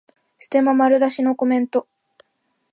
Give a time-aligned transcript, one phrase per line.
[0.39, 1.87] ステマ丸出しのコメント